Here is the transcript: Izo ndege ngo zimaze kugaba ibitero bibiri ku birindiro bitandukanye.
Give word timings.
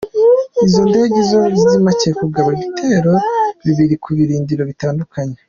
Izo 0.65 0.81
ndege 0.89 1.19
ngo 1.27 1.45
zimaze 1.69 2.09
kugaba 2.19 2.47
ibitero 2.55 3.13
bibiri 3.65 3.95
ku 4.03 4.09
birindiro 4.17 4.63
bitandukanye. 4.71 5.35